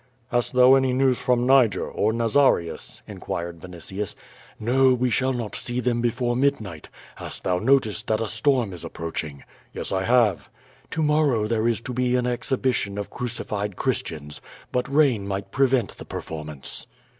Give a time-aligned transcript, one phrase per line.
[0.29, 4.15] "Hast thou any news from Niger, or Nazarius?" inquired Vinitius.
[4.59, 6.89] "No; we shall not see them before midnight.
[7.17, 9.43] Hast thou noticed that a storm is approaching?"
[9.75, 10.49] "Yes, I have."
[10.89, 14.41] "To morrow there is to be an exhibition of crucified Chris tians,
[14.71, 16.87] but rain might prevent the performance."